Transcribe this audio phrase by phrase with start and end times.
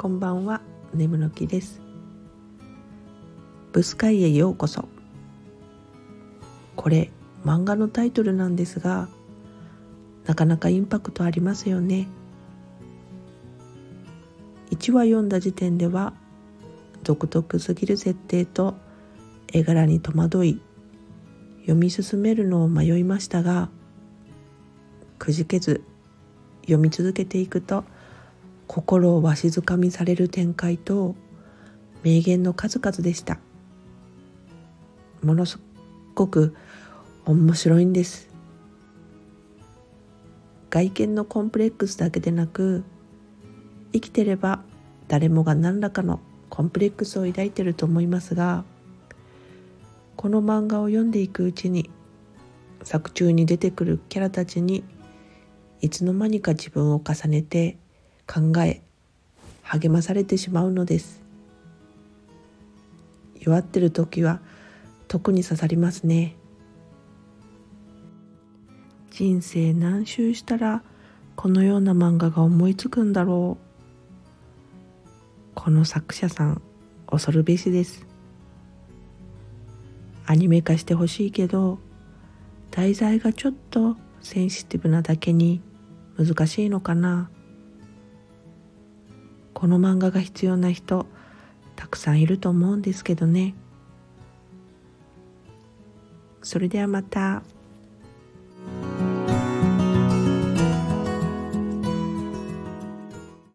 [0.00, 0.62] こんばんは。
[0.94, 1.78] 眠の木です。
[3.70, 4.88] ブスカイへようこそ。
[6.74, 7.10] これ
[7.44, 9.10] 漫画のタイトルなんですが
[10.24, 12.08] なかなかインパクトありますよね。
[14.70, 16.14] 1話読んだ時点では
[17.04, 18.76] 独特すぎる設定と
[19.52, 20.62] 絵柄に戸惑い
[21.58, 23.68] 読み進めるのを迷いましたが
[25.18, 25.84] くじけず
[26.62, 27.84] 読み続けていくと
[28.72, 31.16] 心をわしづかみされる展開と
[32.04, 33.40] 名言の数々でした。
[35.24, 35.58] ものす
[36.14, 36.54] ごく
[37.26, 38.28] 面白いんです。
[40.70, 42.84] 外見のコンプレックスだけでなく
[43.92, 44.62] 生きてれば
[45.08, 48.62] 誰もが何らかのコンプレックスを抱いてると思いますが
[50.14, 51.90] この漫画を読んでいくうちに
[52.84, 54.84] 作中に出てくるキャラたちに
[55.80, 57.79] いつの間にか自分を重ねて
[58.32, 58.80] 考え
[59.64, 61.20] 励まされてしまうのです。
[63.40, 64.40] 弱ってる時は
[65.08, 66.36] 特に刺さりますね。
[69.10, 70.84] 人生何周したら
[71.34, 73.64] このような漫画が思いつくんだろう。
[75.56, 76.62] この作者さん
[77.08, 78.06] 恐るべしです。
[80.26, 81.80] アニメ化してほしいけど
[82.70, 85.60] 題材がちょっとセンシティブなだけに
[86.16, 87.28] 難しいのかな。
[89.60, 91.04] この漫画が必要な人
[91.76, 93.54] たくさんいると思うんですけどね
[96.40, 97.42] それではまた。